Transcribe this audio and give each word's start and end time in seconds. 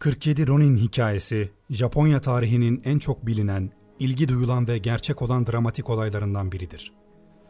47 0.00 0.46
Ronin 0.46 0.76
hikayesi, 0.76 1.50
Japonya 1.70 2.20
tarihinin 2.20 2.82
en 2.84 2.98
çok 2.98 3.26
bilinen, 3.26 3.70
ilgi 3.98 4.28
duyulan 4.28 4.68
ve 4.68 4.78
gerçek 4.78 5.22
olan 5.22 5.46
dramatik 5.46 5.90
olaylarından 5.90 6.52
biridir. 6.52 6.92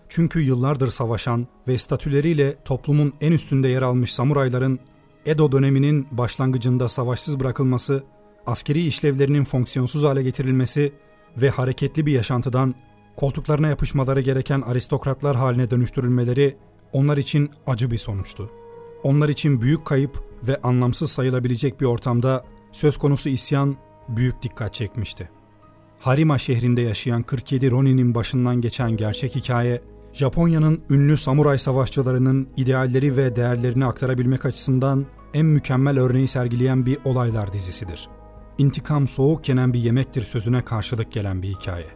Çünkü 0.08 0.40
yıllardır 0.40 0.90
savaşan 0.90 1.46
ve 1.68 1.78
statüleriyle 1.78 2.56
toplumun 2.64 3.12
en 3.21 3.32
üstünde 3.32 3.68
yer 3.68 3.82
almış 3.82 4.14
samurayların 4.14 4.78
Edo 5.26 5.52
döneminin 5.52 6.06
başlangıcında 6.10 6.88
savaşsız 6.88 7.40
bırakılması, 7.40 8.04
askeri 8.46 8.87
işlevlerinin 8.87 9.45
fonksiyonsuz 9.45 10.05
hale 10.05 10.23
getirilmesi 10.23 10.93
ve 11.37 11.51
hareketli 11.51 12.07
bir 12.07 12.12
yaşantıdan 12.12 12.75
koltuklarına 13.17 13.69
yapışmaları 13.69 14.21
gereken 14.21 14.61
aristokratlar 14.61 15.37
haline 15.37 15.71
dönüştürülmeleri 15.71 16.57
onlar 16.93 17.17
için 17.17 17.51
acı 17.67 17.91
bir 17.91 17.98
sonuçtu. 17.98 18.51
Onlar 19.03 19.29
için 19.29 19.61
büyük 19.61 19.85
kayıp 19.85 20.29
ve 20.48 20.61
anlamsız 20.62 21.11
sayılabilecek 21.11 21.80
bir 21.80 21.86
ortamda 21.86 22.45
söz 22.72 22.96
konusu 22.96 23.29
isyan 23.29 23.77
büyük 24.09 24.43
dikkat 24.43 24.75
çekmişti. 24.75 25.30
Harima 26.00 26.39
şehrinde 26.39 26.80
yaşayan 26.80 27.22
47 27.22 27.71
Ronin'in 27.71 28.14
başından 28.14 28.61
geçen 28.61 28.90
gerçek 28.90 29.36
hikaye, 29.36 29.82
Japonya'nın 30.13 30.80
ünlü 30.90 31.16
samuray 31.16 31.58
savaşçılarının 31.58 32.48
idealleri 32.56 33.16
ve 33.16 33.36
değerlerini 33.36 33.84
aktarabilmek 33.84 34.47
açısından 34.47 35.06
en 35.34 35.47
mükemmel 35.47 35.98
örneği 35.98 36.28
sergileyen 36.28 36.86
bir 36.86 36.98
olaylar 37.05 37.52
dizisidir. 37.52 38.08
İntikam 38.58 39.08
soğuk 39.08 39.48
yenen 39.48 39.75
bir 39.75 39.78
yemektir 39.78 40.22
sözüne 40.22 40.64
karşılık 40.64 41.12
gelen 41.12 41.42
bir 41.42 41.48
hikaye. 41.48 41.86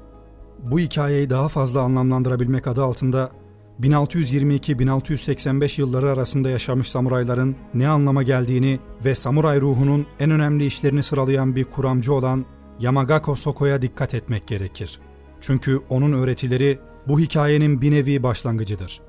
Bu 0.62 0.78
hikayeyi 0.78 1.30
daha 1.30 1.48
fazla 1.48 1.80
anlamlandırabilmek 1.80 2.66
adı 2.66 2.84
altında 2.84 3.30
1622-1685 3.80 5.80
yılları 5.80 6.10
arasında 6.10 6.50
yaşamış 6.50 6.90
samurayların 6.90 7.56
ne 7.74 7.88
anlama 7.88 8.22
geldiğini 8.22 8.80
ve 9.04 9.14
samuray 9.14 9.60
ruhunun 9.60 10.06
en 10.20 10.30
önemli 10.30 10.66
işlerini 10.66 11.02
sıralayan 11.02 11.56
bir 11.56 11.64
kuramcı 11.64 12.12
olan 12.12 12.44
Yamagako 12.80 13.36
Soko'ya 13.36 13.82
dikkat 13.82 14.14
etmek 14.14 14.46
gerekir. 14.46 15.00
Çünkü 15.40 15.80
onun 15.88 16.12
öğretileri 16.12 16.78
bu 17.08 17.20
hikayenin 17.20 17.80
bir 17.80 17.90
nevi 17.90 18.22
başlangıcıdır. 18.22 19.00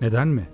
Neden 0.00 0.28
mi? 0.28 0.48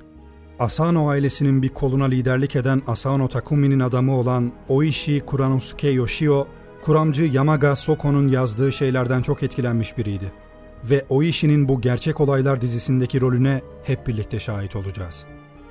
Asano 0.58 1.08
ailesinin 1.08 1.62
bir 1.62 1.68
koluna 1.68 2.04
liderlik 2.04 2.56
eden 2.56 2.82
Asano 2.86 3.28
Takumi'nin 3.28 3.80
adamı 3.80 4.16
olan 4.16 4.52
Oishi 4.68 5.20
Kuranosuke 5.20 5.88
Yoshio, 5.88 6.46
kuramcı 6.82 7.24
Yamaga 7.24 7.76
Soko'nun 7.76 8.28
yazdığı 8.28 8.72
şeylerden 8.72 9.22
çok 9.22 9.42
etkilenmiş 9.42 9.98
biriydi 9.98 10.32
ve 10.84 11.04
o 11.08 11.22
işinin 11.22 11.68
bu 11.68 11.80
gerçek 11.80 12.20
olaylar 12.20 12.60
dizisindeki 12.60 13.20
rolüne 13.20 13.60
hep 13.84 14.06
birlikte 14.06 14.40
şahit 14.40 14.76
olacağız. 14.76 15.26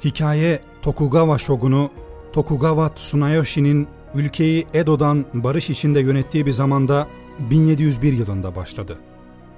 Hikaye 0.06 0.60
Tokugawa 0.82 1.38
şogunu 1.38 1.92
Tokugawa 2.34 2.94
Tsunayoshi'nin 2.94 3.88
ülkeyi 4.16 4.68
Edo'dan 4.74 5.26
barış 5.34 5.70
içinde 5.70 6.00
yönettiği 6.00 6.46
bir 6.46 6.52
zamanda 6.52 7.08
1701 7.40 8.14
yılında 8.14 8.56
başladı. 8.56 8.98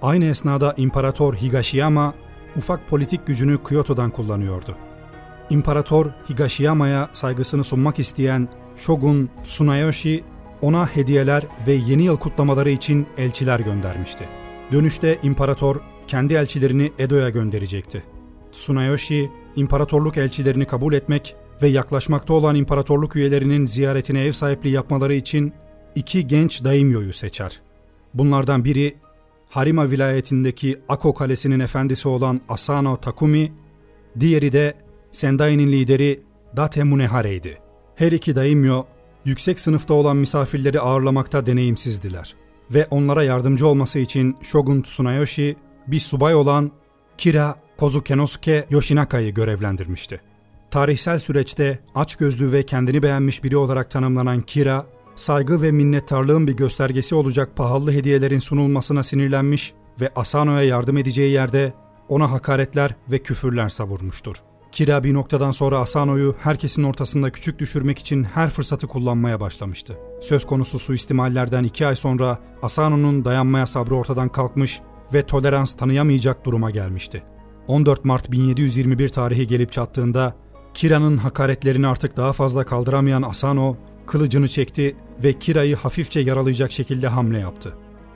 Aynı 0.01 0.25
esnada 0.25 0.73
İmparator 0.77 1.35
Higashiyama 1.35 2.13
ufak 2.57 2.89
politik 2.89 3.27
gücünü 3.27 3.63
Kyoto'dan 3.63 4.09
kullanıyordu. 4.09 4.75
İmparator 5.49 6.05
Higashiyama'ya 6.29 7.09
saygısını 7.13 7.63
sunmak 7.63 7.99
isteyen 7.99 8.49
Shogun 8.75 9.29
Tsunayoshi 9.43 10.23
ona 10.61 10.85
hediyeler 10.87 11.43
ve 11.67 11.73
yeni 11.73 12.03
yıl 12.03 12.17
kutlamaları 12.17 12.69
için 12.69 13.07
elçiler 13.17 13.59
göndermişti. 13.59 14.40
Dönüşte 14.71 15.19
imparator 15.23 15.75
kendi 16.07 16.33
elçilerini 16.33 16.91
Edo'ya 16.99 17.29
gönderecekti. 17.29 18.03
Tsunayoshi, 18.51 19.31
imparatorluk 19.55 20.17
elçilerini 20.17 20.65
kabul 20.65 20.93
etmek 20.93 21.35
ve 21.61 21.67
yaklaşmakta 21.67 22.33
olan 22.33 22.55
imparatorluk 22.55 23.15
üyelerinin 23.15 23.65
ziyaretine 23.65 24.25
ev 24.25 24.31
sahipliği 24.31 24.69
yapmaları 24.69 25.13
için 25.13 25.53
iki 25.95 26.27
genç 26.27 26.63
daimyoyu 26.63 27.13
seçer. 27.13 27.61
Bunlardan 28.13 28.65
biri 28.65 28.97
Harima 29.49 29.91
vilayetindeki 29.91 30.79
Ako 30.89 31.13
Kalesi'nin 31.13 31.59
efendisi 31.59 32.07
olan 32.07 32.41
Asano 32.49 32.97
Takumi, 32.97 33.53
diğeri 34.19 34.53
de 34.53 34.73
Sendai'nin 35.11 35.71
lideri 35.71 36.23
Date 36.57 36.83
Munehare'ydi. 36.83 37.57
Her 37.95 38.11
iki 38.11 38.35
daimyo, 38.35 38.83
yüksek 39.25 39.59
sınıfta 39.59 39.93
olan 39.93 40.17
misafirleri 40.17 40.79
ağırlamakta 40.79 41.45
deneyimsizdiler 41.45 42.35
ve 42.73 42.87
onlara 42.91 43.23
yardımcı 43.23 43.67
olması 43.67 43.99
için 43.99 44.37
Shogun 44.41 44.81
Tsunayoshi 44.81 45.55
bir 45.87 45.99
subay 45.99 46.35
olan 46.35 46.71
Kira 47.17 47.55
Kozukenosuke 47.77 48.65
Yoshinaka'yı 48.69 49.33
görevlendirmişti. 49.33 50.21
Tarihsel 50.71 51.19
süreçte 51.19 51.79
açgözlü 51.95 52.51
ve 52.51 52.63
kendini 52.63 53.03
beğenmiş 53.03 53.43
biri 53.43 53.57
olarak 53.57 53.91
tanımlanan 53.91 54.41
Kira, 54.41 54.85
saygı 55.15 55.61
ve 55.61 55.71
minnettarlığın 55.71 56.47
bir 56.47 56.53
göstergesi 56.53 57.15
olacak 57.15 57.55
pahalı 57.55 57.91
hediyelerin 57.91 58.39
sunulmasına 58.39 59.03
sinirlenmiş 59.03 59.73
ve 60.01 60.09
Asano'ya 60.15 60.63
yardım 60.63 60.97
edeceği 60.97 61.31
yerde 61.31 61.73
ona 62.09 62.31
hakaretler 62.31 62.95
ve 63.11 63.17
küfürler 63.17 63.69
savurmuştur. 63.69 64.35
Kira 64.71 65.03
bir 65.03 65.13
noktadan 65.13 65.51
sonra 65.51 65.79
Asano'yu 65.79 66.35
herkesin 66.39 66.83
ortasında 66.83 67.31
küçük 67.31 67.59
düşürmek 67.59 67.99
için 67.99 68.23
her 68.23 68.49
fırsatı 68.49 68.87
kullanmaya 68.87 69.39
başlamıştı. 69.39 69.97
Söz 70.21 70.45
konusu 70.45 70.79
suistimallerden 70.79 71.63
iki 71.63 71.87
ay 71.87 71.95
sonra 71.95 72.39
Asano'nun 72.61 73.25
dayanmaya 73.25 73.65
sabrı 73.65 73.95
ortadan 73.95 74.29
kalkmış 74.29 74.81
ve 75.13 75.25
tolerans 75.25 75.73
tanıyamayacak 75.73 76.45
duruma 76.45 76.71
gelmişti. 76.71 77.23
14 77.67 78.05
Mart 78.05 78.31
1721 78.31 79.09
tarihi 79.09 79.47
gelip 79.47 79.71
çattığında 79.71 80.35
Kira'nın 80.73 81.17
hakaretlerini 81.17 81.87
artık 81.87 82.17
daha 82.17 82.33
fazla 82.33 82.65
kaldıramayan 82.65 83.21
Asano 83.21 83.77
kılıcını 84.07 84.47
çekti 84.47 84.95
ve 85.23 85.39
Kira'yı 85.39 85.75
hafifçe 85.75 86.19
yaralayacak 86.19 86.71
şekilde 86.71 87.07
hamle 87.07 87.39
yaptı. 87.39 87.73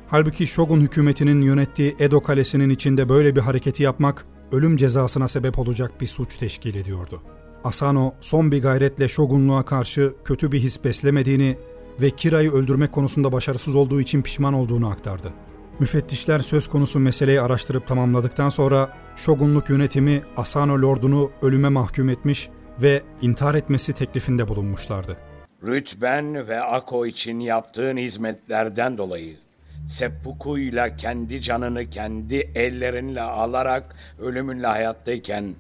Halbuki 0.07 0.47
Shogun 0.47 0.81
hükümetinin 0.81 1.41
yönettiği 1.41 1.95
Edo 1.99 2.21
kalesinin 2.21 2.69
içinde 2.69 3.09
böyle 3.09 3.35
bir 3.35 3.41
hareketi 3.41 3.83
yapmak 3.83 4.25
ölüm 4.55 4.77
cezasına 4.77 5.27
sebep 5.27 5.59
olacak 5.59 5.91
bir 6.01 6.07
suç 6.07 6.37
teşkil 6.37 6.75
ediyordu. 6.75 7.21
Asano 7.63 8.13
son 8.21 8.51
bir 8.51 8.61
gayretle 8.61 9.07
şogunluğa 9.07 9.65
karşı 9.65 10.13
kötü 10.25 10.51
bir 10.51 10.59
his 10.59 10.83
beslemediğini 10.83 11.57
ve 12.01 12.09
Kira'yı 12.09 12.51
öldürmek 12.51 12.91
konusunda 12.91 13.31
başarısız 13.31 13.75
olduğu 13.75 14.01
için 14.01 14.21
pişman 14.21 14.53
olduğunu 14.53 14.89
aktardı. 14.89 15.33
Müfettişler 15.79 16.39
söz 16.39 16.67
konusu 16.67 16.99
meseleyi 16.99 17.41
araştırıp 17.41 17.87
tamamladıktan 17.87 18.49
sonra 18.49 18.89
şogunluk 19.15 19.69
yönetimi 19.69 20.21
Asano 20.37 20.81
lordunu 20.81 21.31
ölüme 21.41 21.69
mahkum 21.69 22.09
etmiş 22.09 22.49
ve 22.81 23.03
intihar 23.21 23.55
etmesi 23.55 23.93
teklifinde 23.93 24.47
bulunmuşlardı. 24.47 25.17
Rütben 25.63 26.47
ve 26.47 26.61
Ako 26.61 27.05
için 27.05 27.39
yaptığın 27.39 27.97
hizmetlerden 27.97 28.97
dolayı 28.97 29.44
seppuku'yla 29.87 30.95
kendi 30.95 31.41
canını 31.41 31.89
kendi 31.89 32.35
ellerinle 32.35 33.21
alarak 33.21 33.95
ölümünle 34.19 34.67
hayattayken 34.67 35.55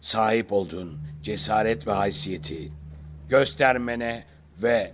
sahip 0.00 0.52
olduğun 0.52 0.98
cesaret 1.22 1.86
ve 1.86 1.92
haysiyeti 1.92 2.72
göstermene 3.28 4.24
ve 4.62 4.92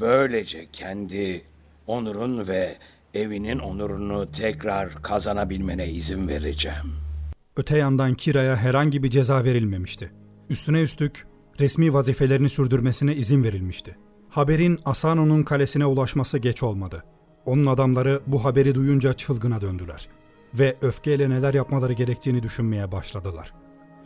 böylece 0.00 0.66
kendi 0.72 1.42
onurun 1.86 2.48
ve 2.48 2.76
evinin 3.14 3.58
onurunu 3.58 4.32
tekrar 4.32 5.02
kazanabilmene 5.02 5.88
izin 5.88 6.28
vereceğim. 6.28 6.96
Öte 7.56 7.78
yandan 7.78 8.14
Kira'ya 8.14 8.56
herhangi 8.56 9.02
bir 9.02 9.10
ceza 9.10 9.44
verilmemişti. 9.44 10.12
Üstüne 10.50 10.82
üstlük 10.82 11.26
resmi 11.60 11.92
vazifelerini 11.92 12.50
sürdürmesine 12.50 13.14
izin 13.14 13.44
verilmişti. 13.44 13.96
Haberin 14.28 14.78
Asano'nun 14.84 15.42
kalesine 15.42 15.86
ulaşması 15.86 16.38
geç 16.38 16.62
olmadı. 16.62 17.04
Onun 17.46 17.66
adamları 17.66 18.20
bu 18.26 18.44
haberi 18.44 18.74
duyunca 18.74 19.12
çılgına 19.12 19.60
döndüler 19.60 20.08
ve 20.54 20.76
öfkeyle 20.82 21.30
neler 21.30 21.54
yapmaları 21.54 21.92
gerektiğini 21.92 22.42
düşünmeye 22.42 22.92
başladılar. 22.92 23.52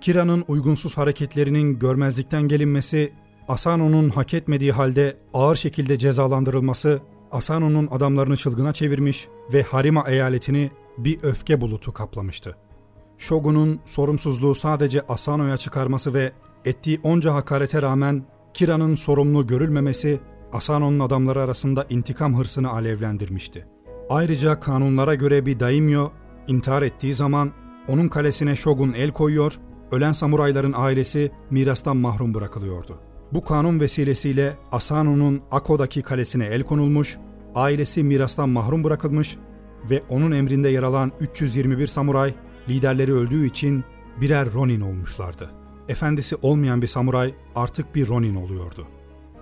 Kira'nın 0.01 0.45
uygunsuz 0.49 0.99
hareketlerinin 0.99 1.79
görmezlikten 1.79 2.49
gelinmesi, 2.49 3.13
Asano'nun 3.49 4.11
hak 4.11 4.35
etmediği 4.35 4.73
halde 4.73 5.17
ağır 5.35 5.57
şekilde 5.57 5.99
cezalandırılması, 5.99 7.01
Asano'nun 7.33 7.89
adamlarını 7.91 8.37
çılgına 8.37 8.73
çevirmiş 8.73 9.29
ve 9.53 9.63
Harima 9.63 10.11
eyaletini 10.11 10.71
bir 10.99 11.23
öfke 11.23 11.61
bulutu 11.61 11.93
kaplamıştı. 11.93 12.57
Shogun'un 13.19 13.81
sorumsuzluğu 13.87 14.55
sadece 14.55 15.01
Asano'ya 15.09 15.57
çıkarması 15.57 16.15
ve 16.15 16.33
ettiği 16.65 17.01
onca 17.03 17.35
hakarete 17.35 17.83
rağmen 17.83 18.25
Kira'nın 18.55 18.95
sorumlu 18.95 19.47
görülmemesi 19.47 20.21
Asano'nun 20.55 21.01
adamları 21.01 21.43
arasında 21.43 21.87
intikam 21.91 22.39
hırsını 22.39 22.71
alevlendirmişti. 22.71 23.67
Ayrıca 24.11 24.61
kanunlara 24.61 25.15
göre 25.15 25.47
bir 25.47 25.61
daimyo 25.61 26.11
intihar 26.47 26.83
ettiği 26.83 27.15
zaman 27.15 27.53
onun 27.89 28.09
kalesine 28.09 28.57
Shogun 28.57 28.93
el 28.93 29.11
koyuyor, 29.11 29.59
ölen 29.93 30.13
samurayların 30.13 30.75
ailesi 30.77 31.33
mirastan 31.51 31.97
mahrum 31.97 32.35
bırakılıyordu. 32.35 32.99
Bu 33.33 33.45
kanun 33.45 33.81
vesilesiyle 33.81 34.57
Asano'nun 34.73 35.43
Ako'daki 35.51 36.03
kalesine 36.03 36.47
el 36.47 36.63
konulmuş, 36.63 37.19
ailesi 37.55 38.03
mirastan 38.03 38.49
mahrum 38.49 38.85
bırakılmış 38.85 39.37
ve 39.91 40.03
onun 40.09 40.33
emrinde 40.33 40.69
yer 40.69 40.83
alan 40.83 41.13
321 41.21 41.87
samuray 41.87 42.35
liderleri 42.69 43.13
öldüğü 43.13 43.47
için 43.47 43.85
birer 44.21 44.53
Ronin 44.53 44.81
olmuşlardı. 44.81 45.51
Efendisi 45.89 46.37
olmayan 46.43 46.83
bir 46.83 46.87
samuray 46.87 47.35
artık 47.55 47.95
bir 47.95 48.09
Ronin 48.09 48.35
oluyordu. 48.35 48.87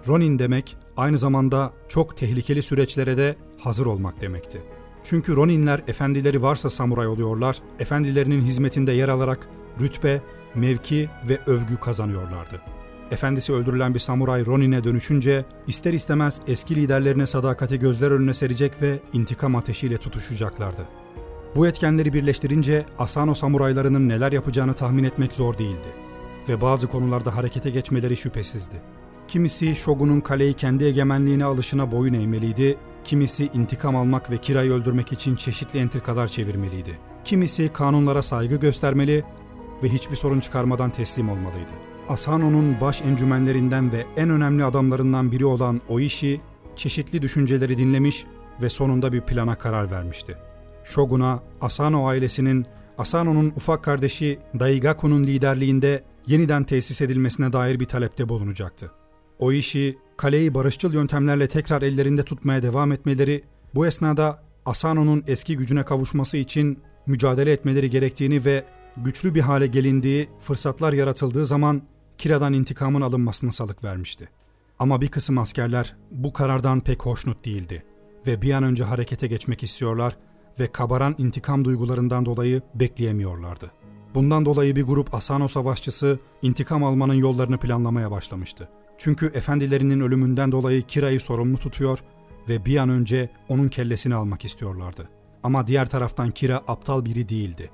Ronin 0.09 0.39
demek 0.39 0.77
aynı 0.97 1.19
zamanda 1.19 1.73
çok 1.89 2.17
tehlikeli 2.17 2.63
süreçlere 2.63 3.17
de 3.17 3.37
hazır 3.59 3.87
olmak 3.87 4.21
demekti. 4.21 4.61
Çünkü 5.05 5.37
Roninler 5.37 5.83
efendileri 5.89 6.43
varsa 6.43 6.71
samuray 6.71 7.07
oluyorlar, 7.07 7.57
efendilerinin 7.79 8.43
hizmetinde 8.43 8.93
yer 8.93 9.09
alarak 9.09 9.49
rütbe, 9.81 10.23
mevki 10.55 11.11
ve 11.29 11.39
övgü 11.47 11.77
kazanıyorlardı. 11.77 12.61
Efendisi 13.11 13.53
öldürülen 13.53 13.95
bir 13.95 13.99
samuray 13.99 14.47
Ronin'e 14.47 14.85
dönüşünce 14.85 15.45
ister 15.67 15.93
istemez 15.93 16.41
eski 16.47 16.77
liderlerine 16.77 17.27
sadakati 17.27 17.79
gözler 17.79 18.11
önüne 18.11 18.35
serecek 18.35 18.83
ve 18.83 18.99
intikam 19.13 19.57
ateşiyle 19.57 19.99
tutuşacaklardı. 19.99 20.83
Bu 21.57 21.67
etkenleri 21.67 22.13
birleştirince 22.13 22.87
Asano 22.99 23.35
samuraylarının 23.35 24.09
neler 24.09 24.33
yapacağını 24.33 24.75
tahmin 24.75 25.05
etmek 25.05 25.33
zor 25.33 25.59
değildi 25.59 25.89
ve 26.49 26.61
bazı 26.61 26.89
konularda 26.89 27.37
harekete 27.37 27.71
geçmeleri 27.71 28.17
şüphesizdi. 28.17 28.83
Kimisi 29.29 29.75
Shogun'un 29.75 30.21
kaleyi 30.21 30.55
kendi 30.55 30.85
egemenliğine 30.85 31.45
alışına 31.45 31.93
boyun 31.93 32.15
eğmeliydi, 32.15 32.79
kimisi 33.05 33.51
intikam 33.55 33.97
almak 33.97 34.31
ve 34.31 34.39
Kira'yı 34.39 34.73
öldürmek 34.73 35.13
için 35.13 35.37
çeşitli 35.37 35.79
entrikalar 35.79 36.29
çevirmeliydi. 36.29 36.99
Kimisi 37.25 37.69
kanunlara 37.73 38.23
saygı 38.23 38.57
göstermeli 38.57 39.25
ve 39.83 39.89
hiçbir 39.89 40.17
sorun 40.17 40.41
çıkarmadan 40.41 40.91
teslim 40.91 41.29
olmalıydı. 41.29 41.73
Asano'nun 42.09 42.81
baş 42.81 43.03
encümenlerinden 43.03 43.93
ve 43.93 44.07
en 44.17 44.31
önemli 44.31 44.65
adamlarından 44.65 45.33
biri 45.33 45.45
olan 45.45 45.81
Oishi, 45.89 46.41
çeşitli 46.77 47.23
düşünceleri 47.23 47.77
dinlemiş 47.77 48.25
ve 48.63 48.69
sonunda 48.69 49.13
bir 49.13 49.21
plana 49.21 49.55
karar 49.55 49.91
vermişti. 49.91 50.37
Shogun'a 50.85 51.43
Asano 51.61 52.07
ailesinin 52.07 52.67
Asano'nun 52.99 53.53
ufak 53.57 53.85
kardeşi 53.85 54.39
Daigaku'nun 54.61 55.25
liderliğinde 55.25 56.05
yeniden 56.27 56.65
tesis 56.65 57.01
edilmesine 57.01 57.53
dair 57.53 57.81
bir 57.81 57.87
talepte 57.87 58.29
bulunacaktı. 58.29 58.91
O 59.43 59.53
işi 59.53 59.99
kaleyi 60.17 60.55
barışçıl 60.55 60.95
yöntemlerle 60.95 61.49
tekrar 61.49 61.83
ellerinde 61.83 62.23
tutmaya 62.23 62.63
devam 62.63 62.93
etmeleri, 62.93 63.45
bu 63.75 63.87
esnada 63.87 64.43
Asano'nun 64.67 65.25
eski 65.27 65.57
gücüne 65.57 65.83
kavuşması 65.83 66.37
için 66.37 66.79
mücadele 67.07 67.53
etmeleri 67.53 67.91
gerektiğini 67.91 68.45
ve 68.45 68.65
güçlü 68.97 69.35
bir 69.35 69.41
hale 69.41 69.67
gelindiği, 69.67 70.29
fırsatlar 70.39 70.93
yaratıldığı 70.93 71.45
zaman 71.45 71.83
Kira'dan 72.19 72.53
intikamın 72.53 73.01
alınmasını 73.01 73.53
salık 73.53 73.85
vermişti. 73.85 74.29
Ama 74.79 75.01
bir 75.01 75.09
kısım 75.09 75.39
askerler 75.39 75.97
bu 76.11 76.33
karardan 76.33 76.81
pek 76.81 77.03
hoşnut 77.03 77.45
değildi 77.45 77.85
ve 78.27 78.43
bir 78.43 78.53
an 78.53 78.63
önce 78.63 78.85
harekete 78.85 79.27
geçmek 79.27 79.63
istiyorlar 79.63 80.17
ve 80.61 80.73
kabaran 80.73 81.15
intikam 81.19 81.65
duygularından 81.65 82.27
dolayı 82.27 82.63
bekleyemiyorlardı. 82.75 83.71
Bundan 84.15 84.45
dolayı 84.45 84.77
bir 84.77 84.83
grup 84.83 85.15
Asano 85.15 85.49
savaşçısı 85.49 86.19
intikam 86.43 86.85
almanın 86.85 87.15
yollarını 87.15 87.59
planlamaya 87.59 88.11
başlamıştı. 88.11 88.69
Çünkü 89.03 89.27
efendilerinin 89.27 90.01
ölümünden 90.01 90.53
dolayı 90.53 90.83
Kira'yı 90.83 91.21
sorumlu 91.21 91.59
tutuyor 91.59 91.99
ve 92.49 92.65
bir 92.65 92.77
an 92.77 92.89
önce 92.89 93.31
onun 93.49 93.69
kellesini 93.69 94.15
almak 94.15 94.45
istiyorlardı. 94.45 95.09
Ama 95.43 95.67
diğer 95.67 95.89
taraftan 95.89 96.31
Kira 96.31 96.57
aptal 96.57 97.05
biri 97.05 97.29
değildi 97.29 97.71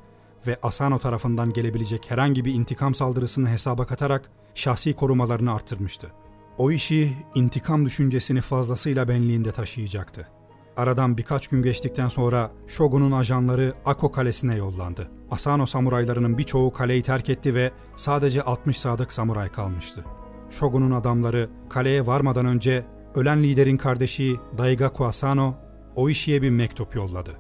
ve 0.47 0.59
Asano 0.63 0.99
tarafından 0.99 1.53
gelebilecek 1.53 2.11
herhangi 2.11 2.45
bir 2.45 2.55
intikam 2.55 2.95
saldırısını 2.95 3.49
hesaba 3.49 3.87
katarak 3.87 4.31
şahsi 4.55 4.93
korumalarını 4.93 5.55
arttırmıştı. 5.55 6.13
O 6.59 6.71
işi 6.71 7.13
intikam 7.35 7.87
düşüncesini 7.87 8.41
fazlasıyla 8.41 9.09
benliğinde 9.09 9.53
taşıyacaktı. 9.53 10.29
Aradan 10.77 11.19
birkaç 11.19 11.49
gün 11.49 11.63
geçtikten 11.63 12.09
sonra 12.09 12.51
Shogun'un 12.67 13.13
ajanları 13.13 13.75
Ako 13.85 14.13
Kalesi'ne 14.13 14.57
yollandı. 14.57 15.11
Asano 15.31 15.67
samuraylarının 15.67 16.39
birçoğu 16.39 16.73
kaleyi 16.73 17.03
terk 17.03 17.31
etti 17.31 17.55
ve 17.55 17.73
sadece 17.97 18.43
60 18.43 18.79
sadık 18.81 19.13
samuray 19.13 19.49
kalmıştı. 19.49 20.05
Shogun'un 20.51 20.91
adamları 20.91 21.49
kaleye 21.69 22.07
varmadan 22.07 22.47
önce 22.47 22.85
ölen 23.15 23.43
liderin 23.43 23.77
kardeşi 23.77 24.37
Daigaku 24.59 25.05
Asano 25.05 25.55
Oishi'ye 25.97 26.43
bir 26.43 26.51
mektup 26.51 26.95
yolladı. 26.95 27.31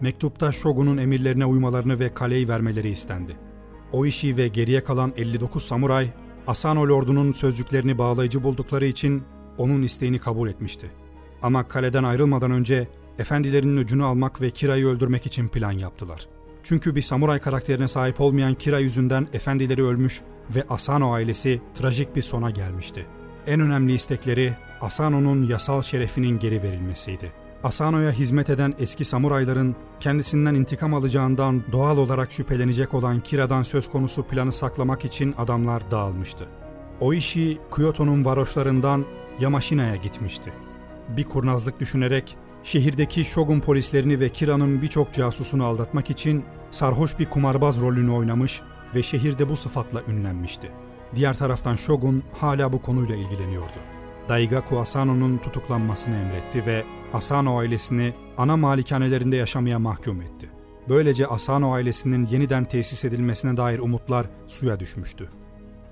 Mektupta 0.00 0.52
Shogun'un 0.52 0.96
emirlerine 0.96 1.46
uymalarını 1.46 2.00
ve 2.00 2.14
kaleyi 2.14 2.48
vermeleri 2.48 2.90
istendi. 2.90 3.36
Oishi 3.92 4.36
ve 4.36 4.48
geriye 4.48 4.84
kalan 4.84 5.12
59 5.16 5.62
samuray 5.62 6.10
Asano 6.46 6.88
lordunun 6.88 7.32
sözcüklerini 7.32 7.98
bağlayıcı 7.98 8.42
buldukları 8.42 8.86
için 8.86 9.22
onun 9.58 9.82
isteğini 9.82 10.18
kabul 10.18 10.48
etmişti. 10.48 10.90
Ama 11.42 11.68
kaleden 11.68 12.04
ayrılmadan 12.04 12.50
önce 12.50 12.88
efendilerinin 13.18 13.76
öcünü 13.76 14.04
almak 14.04 14.40
ve 14.40 14.50
Kira'yı 14.50 14.86
öldürmek 14.86 15.26
için 15.26 15.48
plan 15.48 15.72
yaptılar. 15.72 16.28
Çünkü 16.68 16.94
bir 16.96 17.02
samuray 17.02 17.38
karakterine 17.38 17.88
sahip 17.88 18.20
olmayan 18.20 18.54
Kira 18.54 18.78
yüzünden 18.78 19.28
efendileri 19.32 19.84
ölmüş 19.84 20.22
ve 20.54 20.64
Asano 20.68 21.12
ailesi 21.12 21.60
trajik 21.74 22.16
bir 22.16 22.22
sona 22.22 22.50
gelmişti. 22.50 23.06
En 23.46 23.60
önemli 23.60 23.94
istekleri 23.94 24.52
Asano'nun 24.80 25.42
yasal 25.42 25.82
şerefinin 25.82 26.38
geri 26.38 26.62
verilmesiydi. 26.62 27.32
Asano'ya 27.62 28.10
hizmet 28.10 28.50
eden 28.50 28.74
eski 28.78 29.04
samurayların 29.04 29.76
kendisinden 30.00 30.54
intikam 30.54 30.94
alacağından 30.94 31.62
doğal 31.72 31.98
olarak 31.98 32.32
şüphelenecek 32.32 32.94
olan 32.94 33.20
Kira'dan 33.20 33.62
söz 33.62 33.90
konusu 33.90 34.22
planı 34.22 34.52
saklamak 34.52 35.04
için 35.04 35.34
adamlar 35.38 35.90
dağılmıştı. 35.90 36.48
O 37.00 37.12
işi 37.12 37.58
Kyoto'nun 37.74 38.24
varoşlarından 38.24 39.04
Yamashina'ya 39.40 39.96
gitmişti. 39.96 40.52
Bir 41.08 41.24
kurnazlık 41.24 41.80
düşünerek 41.80 42.36
şehirdeki 42.62 43.24
Shogun 43.24 43.60
polislerini 43.60 44.20
ve 44.20 44.28
Kira'nın 44.28 44.82
birçok 44.82 45.12
casusunu 45.12 45.64
aldatmak 45.64 46.10
için 46.10 46.44
sarhoş 46.70 47.18
bir 47.18 47.30
kumarbaz 47.30 47.80
rolünü 47.80 48.10
oynamış 48.10 48.60
ve 48.94 49.02
şehirde 49.02 49.48
bu 49.48 49.56
sıfatla 49.56 50.02
ünlenmişti. 50.08 50.70
Diğer 51.14 51.34
taraftan 51.34 51.76
Shogun 51.76 52.22
hala 52.40 52.72
bu 52.72 52.82
konuyla 52.82 53.16
ilgileniyordu. 53.16 53.78
Daigaku 54.28 54.78
Asano'nun 54.78 55.38
tutuklanmasını 55.38 56.16
emretti 56.16 56.66
ve 56.66 56.84
Asano 57.12 57.58
ailesini 57.58 58.14
ana 58.38 58.56
malikanelerinde 58.56 59.36
yaşamaya 59.36 59.78
mahkum 59.78 60.20
etti. 60.20 60.50
Böylece 60.88 61.26
Asano 61.26 61.72
ailesinin 61.72 62.26
yeniden 62.26 62.64
tesis 62.64 63.04
edilmesine 63.04 63.56
dair 63.56 63.78
umutlar 63.78 64.26
suya 64.46 64.80
düşmüştü. 64.80 65.28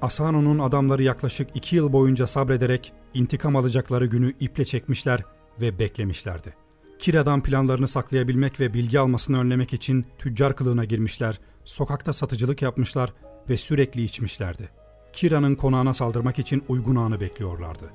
Asano'nun 0.02 0.58
adamları 0.58 1.02
yaklaşık 1.02 1.49
iki 1.55 1.76
yıl 1.76 1.93
boyunca 1.93 2.26
sabrederek 2.26 2.93
intikam 3.14 3.56
alacakları 3.56 4.06
günü 4.06 4.32
iple 4.41 4.64
çekmişler 4.64 5.23
ve 5.61 5.79
beklemişlerdi. 5.79 6.55
Kira'dan 6.99 7.43
planlarını 7.43 7.88
saklayabilmek 7.88 8.61
ve 8.61 8.75
bilgi 8.75 9.00
almasını 9.00 9.41
önlemek 9.41 9.73
için 9.73 10.06
tüccar 10.19 10.56
kılığına 10.56 10.85
girmişler, 10.85 11.41
sokakta 11.64 12.12
satıcılık 12.12 12.62
yapmışlar 12.62 13.12
ve 13.49 13.56
sürekli 13.56 14.02
içmişlerdi. 14.02 14.69
Kira'nın 15.12 15.55
konağına 15.55 15.94
saldırmak 15.94 16.38
için 16.38 16.64
uygun 16.69 16.96
anı 16.96 17.20
bekliyorlardı. 17.20 17.91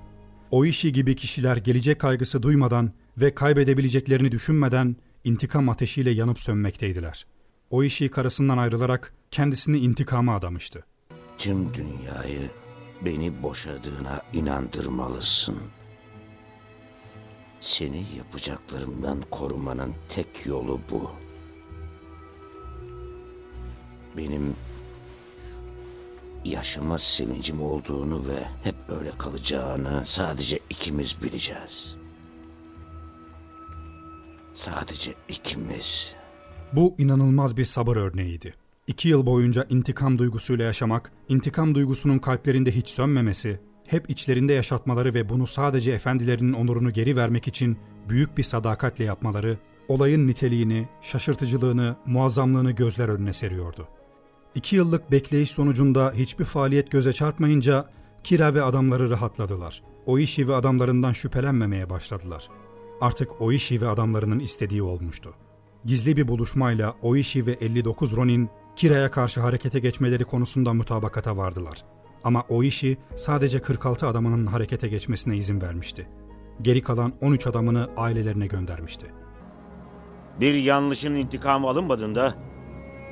O 0.52 0.66
işi 0.66 0.94
gibi 0.94 1.16
kişiler 1.16 1.58
gelecek 1.58 2.00
kaygısı 2.00 2.44
duymadan 2.44 2.92
ve 3.18 3.36
kaybedebileceklerini 3.36 4.32
düşünmeden 4.32 4.96
intikam 5.24 5.70
ateşiyle 5.70 6.10
yanıp 6.10 6.40
sönmekteydiler. 6.40 7.26
O 7.70 7.84
işi 7.84 8.10
karısından 8.10 8.58
ayrılarak 8.58 9.14
kendisini 9.32 9.78
intikama 9.78 10.36
adamıştı. 10.36 10.84
Tüm 11.40 11.74
dünyayı 11.74 12.50
beni 13.06 13.44
boşadığına 13.44 14.22
inandırmalısın. 14.34 15.58
Seni 17.60 18.06
yapacaklarımdan 18.18 19.22
korumanın 19.32 19.94
tek 20.10 20.46
yolu 20.46 20.82
bu. 20.92 21.12
Benim 24.18 24.56
yaşama 26.46 26.98
sevincim 26.98 27.62
olduğunu 27.62 28.28
ve 28.28 28.44
hep 28.64 28.76
öyle 28.90 29.12
kalacağını 29.18 30.04
sadece 30.06 30.60
ikimiz 30.70 31.24
bileceğiz. 31.24 31.96
Sadece 34.56 35.14
ikimiz. 35.30 36.14
Bu 36.74 36.96
inanılmaz 36.98 37.58
bir 37.58 37.66
sabır 37.66 37.98
örneğiydi. 37.98 38.56
İki 38.90 39.10
yıl 39.10 39.26
boyunca 39.26 39.66
intikam 39.70 40.18
duygusuyla 40.18 40.66
yaşamak, 40.66 41.12
intikam 41.28 41.76
duygusunun 41.76 42.20
kalplerinde 42.20 42.72
hiç 42.76 42.90
sönmemesi, 42.90 43.60
hep 43.88 44.10
içlerinde 44.10 44.54
yaşatmaları 44.54 45.14
ve 45.14 45.30
bunu 45.30 45.48
sadece 45.48 45.92
efendilerinin 45.92 46.54
onurunu 46.54 46.94
geri 46.94 47.16
vermek 47.16 47.48
için 47.48 47.78
büyük 48.10 48.38
bir 48.38 48.44
sadakatle 48.44 49.06
yapmaları, 49.06 49.58
olayın 49.88 50.28
niteliğini, 50.28 50.88
şaşırtıcılığını, 51.02 51.96
muazzamlığını 52.06 52.72
gözler 52.72 53.10
önüne 53.10 53.34
seriyordu. 53.34 53.88
İki 54.56 54.76
yıllık 54.76 55.12
bekleyiş 55.12 55.52
sonucunda 55.52 56.12
hiçbir 56.16 56.46
faaliyet 56.46 56.92
göze 56.92 57.14
çarpmayınca 57.14 57.90
Kira 58.24 58.54
ve 58.54 58.64
adamları 58.64 59.10
rahatladılar. 59.10 59.84
Oishi 60.06 60.48
ve 60.48 60.56
adamlarından 60.56 61.14
şüphelenmemeye 61.14 61.90
başladılar. 61.90 62.50
Artık 63.02 63.42
Oishi 63.42 63.82
ve 63.82 63.88
adamlarının 63.88 64.40
istediği 64.40 64.84
olmuştu. 64.84 65.34
Gizli 65.86 66.18
bir 66.18 66.28
buluşmayla 66.28 66.96
Oishi 67.02 67.46
ve 67.46 67.52
59 67.52 68.16
Ronin 68.16 68.50
Kira'ya 68.80 69.12
karşı 69.12 69.42
harekete 69.42 69.80
geçmeleri 69.80 70.24
konusunda 70.24 70.74
mutabakata 70.74 71.38
vardılar. 71.38 71.86
Ama 72.24 72.44
Oishi 72.50 72.98
sadece 73.16 73.62
46 73.62 74.08
adamının 74.08 74.46
harekete 74.46 74.88
geçmesine 74.88 75.38
izin 75.38 75.62
vermişti. 75.62 76.08
Geri 76.62 76.82
kalan 76.82 77.14
13 77.22 77.48
adamını 77.48 77.90
ailelerine 77.98 78.48
göndermişti. 78.48 79.06
Bir 80.40 80.54
yanlışın 80.54 81.16
intikamı 81.16 81.68
alınmadığında 81.68 82.36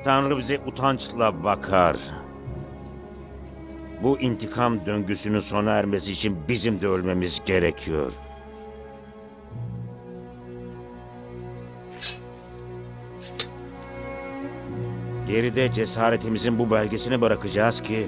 Tanrı 0.03 0.37
bize 0.37 0.59
utançla 0.67 1.43
bakar. 1.43 1.97
Bu 4.03 4.19
intikam 4.19 4.85
döngüsünün 4.85 5.39
sona 5.39 5.71
ermesi 5.71 6.11
için 6.11 6.37
bizim 6.47 6.81
de 6.81 6.87
ölmemiz 6.87 7.41
gerekiyor. 7.45 8.11
Geride 15.27 15.73
cesaretimizin 15.73 16.59
bu 16.59 16.71
belgesini 16.71 17.21
bırakacağız 17.21 17.81
ki 17.81 18.07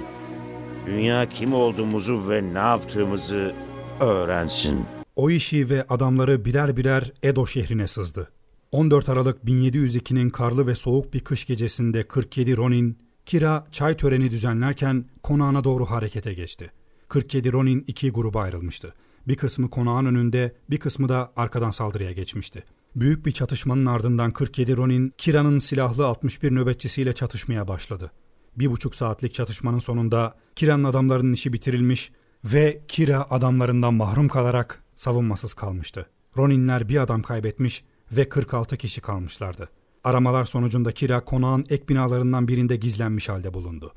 dünya 0.86 1.30
kim 1.30 1.54
olduğumuzu 1.54 2.30
ve 2.30 2.54
ne 2.54 2.58
yaptığımızı 2.58 3.54
öğrensin. 4.00 4.86
O 5.16 5.30
işi 5.30 5.70
ve 5.70 5.86
adamları 5.90 6.46
birer 6.46 6.78
birer 6.78 7.12
Edo 7.24 7.48
şehrine 7.48 7.88
sızdı. 7.88 8.30
14 8.72 9.10
Aralık 9.10 9.44
1702'nin 9.44 10.30
karlı 10.30 10.68
ve 10.68 10.76
soğuk 10.76 11.14
bir 11.14 11.20
kış 11.20 11.46
gecesinde 11.46 12.04
47 12.04 12.58
Ronin, 12.58 12.98
Kira 13.26 13.64
çay 13.72 13.98
töreni 13.98 14.32
düzenlerken 14.32 15.06
konağına 15.24 15.64
doğru 15.64 15.86
harekete 15.86 16.34
geçti. 16.34 16.72
47 17.08 17.52
Ronin 17.52 17.84
iki 17.88 18.12
gruba 18.12 18.42
ayrılmıştı. 18.42 18.94
Bir 19.28 19.36
kısmı 19.36 19.70
konağın 19.70 20.06
önünde, 20.06 20.56
bir 20.70 20.78
kısmı 20.78 21.10
da 21.10 21.32
arkadan 21.36 21.72
saldırıya 21.72 22.12
geçmişti. 22.12 22.64
Büyük 22.96 23.26
bir 23.26 23.32
çatışmanın 23.32 23.86
ardından 23.86 24.32
47 24.32 24.78
Ronin, 24.78 25.14
Kira'nın 25.18 25.60
silahlı 25.60 26.08
61 26.08 26.52
nöbetçisiyle 26.52 27.14
çatışmaya 27.14 27.68
başladı. 27.68 28.12
Bir 28.56 28.72
buçuk 28.72 28.96
saatlik 28.96 29.34
çatışmanın 29.34 29.80
sonunda 29.80 30.36
Kira'nın 30.56 30.84
adamlarının 30.84 31.34
işi 31.34 31.54
bitirilmiş 31.54 32.12
ve 32.46 32.82
Kira 32.88 33.28
adamlarından 33.30 33.94
mahrum 33.94 34.28
kalarak 34.28 34.84
savunmasız 34.96 35.54
kalmıştı. 35.54 36.10
Roninler 36.38 36.90
bir 36.90 37.02
adam 37.02 37.22
kaybetmiş 37.22 37.84
ve 38.12 38.30
46 38.30 38.78
kişi 38.78 39.02
kalmışlardı. 39.02 39.70
Aramalar 40.04 40.44
sonucunda 40.44 40.92
Kira 40.92 41.26
konağın 41.26 41.66
ek 41.70 41.84
binalarından 41.90 42.48
birinde 42.48 42.76
gizlenmiş 42.76 43.30
halde 43.30 43.54
bulundu. 43.54 43.94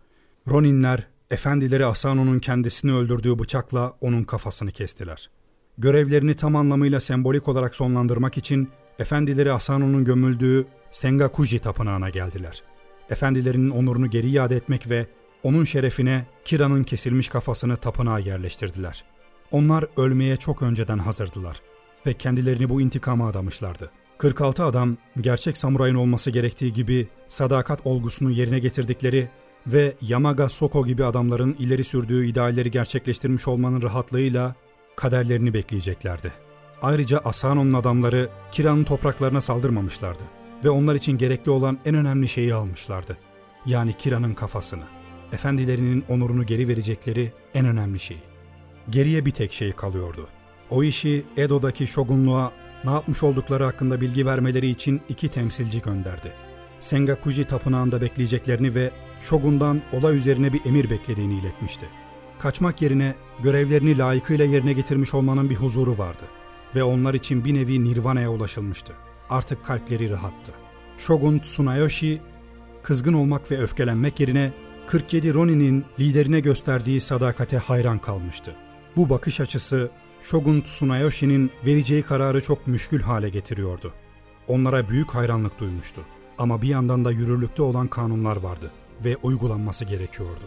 Roninler, 0.49 1.07
efendileri 1.31 1.87
Asano'nun 1.87 2.39
kendisini 2.39 2.93
öldürdüğü 2.93 3.39
bıçakla 3.39 3.97
onun 4.01 4.25
kafasını 4.25 4.73
kestiler. 4.73 5.31
Görevlerini 5.79 6.35
tam 6.35 6.57
anlamıyla 6.57 7.01
sembolik 7.01 7.49
olarak 7.49 7.75
sonlandırmak 7.75 8.39
için 8.39 8.69
efendileri 8.99 9.53
Asano'nun 9.53 10.05
gömüldüğü 10.05 10.67
Sengakuji 10.91 11.59
tapınağına 11.59 12.11
geldiler. 12.11 12.63
Efendilerinin 13.11 13.71
onurunu 13.71 14.11
geri 14.11 14.31
iade 14.31 14.57
etmek 14.57 14.91
ve 14.91 15.07
onun 15.43 15.65
şerefine 15.65 16.27
Kira'nın 16.45 16.85
kesilmiş 16.85 17.29
kafasını 17.29 17.77
tapınağa 17.77 18.19
yerleştirdiler. 18.19 19.05
Onlar 19.51 19.85
ölmeye 19.97 20.37
çok 20.37 20.63
önceden 20.63 20.99
hazırdılar 20.99 21.57
ve 22.07 22.15
kendilerini 22.15 22.69
bu 22.69 22.81
intikama 22.81 23.29
adamışlardı. 23.29 23.91
46 24.19 24.65
adam 24.65 24.97
gerçek 25.21 25.57
samurayın 25.59 25.95
olması 25.95 26.31
gerektiği 26.31 26.73
gibi 26.73 27.09
sadakat 27.29 27.87
olgusunu 27.87 28.31
yerine 28.31 28.59
getirdikleri 28.59 29.29
ve 29.67 29.93
Yamaga 30.01 30.49
Soko 30.49 30.87
gibi 30.87 31.05
adamların 31.05 31.57
ileri 31.59 31.85
sürdüğü 31.85 32.27
idealleri 32.27 32.71
gerçekleştirmiş 32.71 33.49
olmanın 33.49 33.83
rahatlığıyla 33.83 34.55
kaderlerini 34.97 35.55
bekleyeceklerdi. 35.55 36.33
Ayrıca 36.83 37.19
Asano'nun 37.19 37.73
adamları 37.73 38.29
Kira'nın 38.53 38.85
topraklarına 38.85 39.41
saldırmamışlardı 39.41 40.23
ve 40.65 40.71
onlar 40.71 40.95
için 40.95 41.19
gerekli 41.19 41.51
olan 41.51 41.79
en 41.85 41.95
önemli 41.95 42.29
şeyi 42.29 42.55
almışlardı. 42.55 43.17
Yani 43.67 43.97
Kira'nın 43.97 44.35
kafasını. 44.35 44.85
Efendilerinin 45.33 46.05
onurunu 46.09 46.47
geri 46.47 46.69
verecekleri 46.69 47.33
en 47.55 47.67
önemli 47.67 47.99
şey. 47.99 48.17
Geriye 48.91 49.27
bir 49.27 49.31
tek 49.31 49.53
şey 49.53 49.73
kalıyordu. 49.73 50.29
O 50.71 50.83
işi 50.83 51.25
Edo'daki 51.37 51.87
şogunluğa 51.87 52.53
ne 52.85 52.91
yapmış 52.91 53.23
oldukları 53.23 53.65
hakkında 53.65 54.01
bilgi 54.01 54.27
vermeleri 54.27 54.69
için 54.69 55.01
iki 55.09 55.29
temsilci 55.29 55.83
gönderdi. 55.83 56.33
Sengakuji 56.79 57.45
tapınağında 57.45 58.01
bekleyeceklerini 58.01 58.75
ve 58.75 58.91
Shogun'dan 59.21 59.83
olay 59.93 60.17
üzerine 60.17 60.53
bir 60.53 60.65
emir 60.65 60.91
beklediğini 60.91 61.39
iletmişti. 61.39 61.87
Kaçmak 62.39 62.83
yerine 62.83 63.15
görevlerini 63.43 63.99
layıkıyla 63.99 64.45
yerine 64.45 64.73
getirmiş 64.73 65.15
olmanın 65.15 65.51
bir 65.51 65.57
huzuru 65.57 65.99
vardı 65.99 66.25
ve 66.75 66.83
onlar 66.83 67.15
için 67.15 67.45
bir 67.45 67.55
nevi 67.55 67.85
nirvana'ya 67.85 68.31
ulaşılmıştı. 68.31 68.93
Artık 69.31 69.65
kalpleri 69.65 70.11
rahattı. 70.11 70.53
Shogun 70.99 71.39
Tsunayoshi 71.39 72.21
kızgın 72.83 73.13
olmak 73.13 73.51
ve 73.51 73.59
öfkelenmek 73.59 74.21
yerine 74.21 74.53
47 74.87 75.35
Ronin'in 75.35 75.85
liderine 75.99 76.41
gösterdiği 76.41 77.01
sadakate 77.01 77.59
hayran 77.59 77.99
kalmıştı. 77.99 78.55
Bu 78.97 79.11
bakış 79.11 79.41
açısı 79.41 79.91
Shogun 80.21 80.61
Tsunayoshi'nin 80.61 81.51
vereceği 81.67 82.03
kararı 82.03 82.41
çok 82.41 82.67
müşkül 82.67 83.03
hale 83.03 83.29
getiriyordu. 83.29 83.93
Onlara 84.49 84.89
büyük 84.89 85.11
hayranlık 85.11 85.59
duymuştu. 85.59 86.01
Ama 86.39 86.63
bir 86.63 86.69
yandan 86.69 87.05
da 87.05 87.11
yürürlükte 87.11 87.63
olan 87.63 87.89
kanunlar 87.89 88.37
vardı 88.37 88.71
ve 89.05 89.17
uygulanması 89.17 89.85
gerekiyordu. 89.85 90.45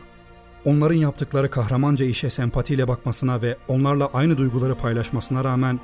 Onların 0.65 0.95
yaptıkları 0.95 1.49
kahramanca 1.49 2.05
işe 2.05 2.29
sempatiyle 2.29 2.87
bakmasına 2.87 3.41
ve 3.41 3.57
onlarla 3.67 4.09
aynı 4.13 4.37
duyguları 4.37 4.75
paylaşmasına 4.75 5.43
rağmen 5.43 5.79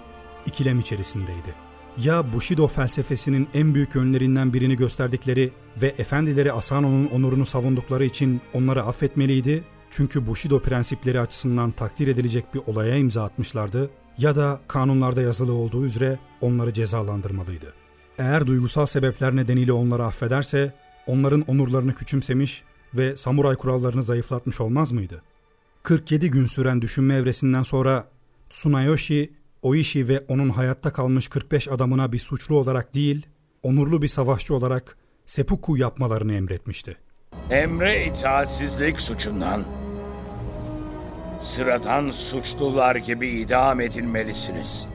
ikilem 0.45 0.79
içerisindeydi. 0.79 1.55
Ya 1.97 2.33
Bushido 2.33 2.67
felsefesinin 2.67 3.47
en 3.53 3.75
büyük 3.75 3.95
yönlerinden 3.95 4.53
birini 4.53 4.77
gösterdikleri 4.77 5.51
ve 5.81 5.87
efendileri 5.97 6.53
Asano'nun 6.53 7.05
onurunu 7.07 7.45
savundukları 7.45 8.05
için 8.05 8.41
onları 8.53 8.83
affetmeliydi 8.83 9.63
çünkü 9.91 10.27
Bushido 10.27 10.59
prensipleri 10.59 11.19
açısından 11.19 11.71
takdir 11.71 12.07
edilecek 12.07 12.53
bir 12.53 12.61
olaya 12.67 12.95
imza 12.95 13.23
atmışlardı 13.23 13.89
ya 14.17 14.35
da 14.35 14.61
kanunlarda 14.67 15.21
yazılı 15.21 15.53
olduğu 15.53 15.85
üzere 15.85 16.19
onları 16.41 16.73
cezalandırmalıydı. 16.73 17.73
Eğer 18.19 18.47
duygusal 18.47 18.85
sebepler 18.85 19.35
nedeniyle 19.35 19.73
onları 19.73 20.05
affederse 20.05 20.73
onların 21.07 21.41
onurlarını 21.41 21.95
küçümsemiş 21.95 22.63
ve 22.93 23.17
samuray 23.17 23.55
kurallarını 23.55 24.03
zayıflatmış 24.03 24.61
olmaz 24.61 24.91
mıydı? 24.91 25.21
47 25.83 26.31
gün 26.31 26.45
süren 26.45 26.81
düşünme 26.81 27.13
evresinden 27.13 27.63
sonra 27.63 28.07
Tsunayoshi, 28.49 29.29
Oishi 29.61 30.07
ve 30.07 30.23
onun 30.27 30.49
hayatta 30.49 30.93
kalmış 30.93 31.27
45 31.27 31.67
adamına 31.67 32.11
bir 32.11 32.19
suçlu 32.19 32.57
olarak 32.57 32.95
değil, 32.95 33.27
onurlu 33.63 34.01
bir 34.01 34.07
savaşçı 34.07 34.55
olarak 34.55 34.97
seppuku 35.25 35.77
yapmalarını 35.77 36.33
emretmişti. 36.33 36.97
Emre 37.49 38.05
itaatsizlik 38.05 39.01
suçundan 39.01 39.65
sıradan 41.39 42.11
suçlular 42.11 42.95
gibi 42.95 43.29
idam 43.29 43.81
edilmelisiniz. 43.81 44.85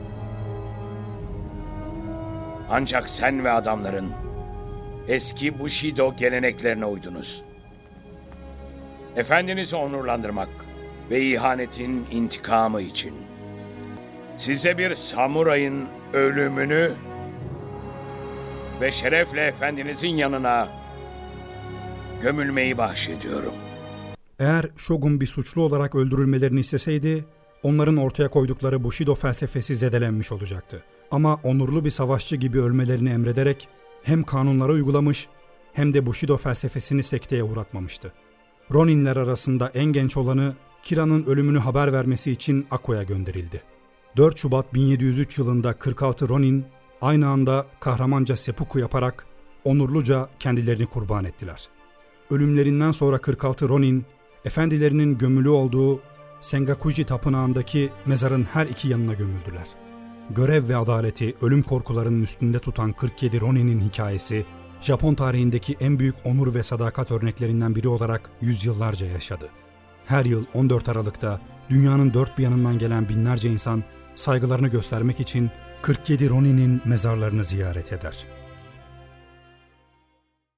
Ancak 2.69 3.09
sen 3.09 3.43
ve 3.43 3.51
adamların 3.51 4.11
eski 5.07 5.59
Bushido 5.59 6.15
geleneklerine 6.15 6.85
uydunuz. 6.85 7.43
Efendinizi 9.15 9.75
onurlandırmak 9.75 10.49
ve 11.09 11.21
ihanetin 11.21 12.05
intikamı 12.11 12.81
için 12.81 13.13
size 14.37 14.77
bir 14.77 14.95
samurayın 14.95 15.85
ölümünü 16.13 16.93
ve 18.81 18.91
şerefle 18.91 19.41
efendinizin 19.41 20.07
yanına 20.09 20.69
gömülmeyi 22.21 22.77
bahşediyorum. 22.77 23.53
Eğer 24.39 24.65
Shogun 24.77 25.21
bir 25.21 25.25
suçlu 25.25 25.61
olarak 25.61 25.95
öldürülmelerini 25.95 26.59
isteseydi, 26.59 27.25
onların 27.63 27.97
ortaya 27.97 28.27
koydukları 28.27 28.83
Bushido 28.83 29.15
felsefesi 29.15 29.75
zedelenmiş 29.75 30.31
olacaktı. 30.31 30.83
Ama 31.11 31.39
onurlu 31.43 31.85
bir 31.85 31.89
savaşçı 31.89 32.35
gibi 32.35 32.61
ölmelerini 32.61 33.09
emrederek 33.09 33.67
hem 34.03 34.23
kanunları 34.23 34.71
uygulamış 34.71 35.27
hem 35.73 35.93
de 35.93 36.05
Bushido 36.05 36.37
felsefesini 36.37 37.03
sekteye 37.03 37.43
uğratmamıştı. 37.43 38.13
Roninler 38.71 39.15
arasında 39.15 39.71
en 39.73 39.85
genç 39.85 40.17
olanı 40.17 40.53
Kira'nın 40.83 41.25
ölümünü 41.25 41.59
haber 41.59 41.93
vermesi 41.93 42.31
için 42.31 42.67
Ako'ya 42.71 43.03
gönderildi. 43.03 43.76
4 44.17 44.37
Şubat 44.37 44.73
1703 44.73 45.37
yılında 45.37 45.73
46 45.73 46.29
Ronin 46.29 46.65
aynı 47.01 47.27
anda 47.27 47.65
kahramanca 47.79 48.37
seppuku 48.37 48.79
yaparak 48.79 49.25
onurluca 49.63 50.29
kendilerini 50.39 50.85
kurban 50.85 51.25
ettiler. 51.25 51.67
Ölümlerinden 52.31 52.91
sonra 52.91 53.17
46 53.17 53.69
Ronin 53.69 54.05
efendilerinin 54.45 55.17
gömülü 55.17 55.49
olduğu 55.49 55.99
Sengakuji 56.41 57.05
tapınağındaki 57.05 57.89
mezarın 58.05 58.43
her 58.43 58.65
iki 58.65 58.87
yanına 58.87 59.13
gömüldüler. 59.13 59.67
Görev 60.29 60.69
ve 60.69 60.77
adaleti 60.77 61.35
ölüm 61.41 61.63
korkularının 61.63 62.23
üstünde 62.23 62.59
tutan 62.59 62.93
47 62.93 63.41
Ronin'in 63.41 63.79
hikayesi, 63.81 64.45
Japon 64.81 65.15
tarihindeki 65.15 65.75
en 65.79 65.99
büyük 65.99 66.15
onur 66.25 66.53
ve 66.53 66.63
sadakat 66.63 67.11
örneklerinden 67.11 67.75
biri 67.75 67.87
olarak 67.87 68.29
yüzyıllarca 68.41 69.05
yaşadı. 69.05 69.49
Her 70.05 70.25
yıl 70.25 70.45
14 70.53 70.89
Aralık'ta 70.89 71.41
dünyanın 71.69 72.13
dört 72.13 72.37
bir 72.37 72.43
yanından 72.43 72.79
gelen 72.79 73.09
binlerce 73.09 73.49
insan 73.49 73.83
saygılarını 74.17 74.67
göstermek 74.67 75.19
için 75.19 75.51
47 75.81 76.29
Ronin'in 76.29 76.81
mezarlarını 76.85 77.43
ziyaret 77.43 77.93
eder. 77.93 78.36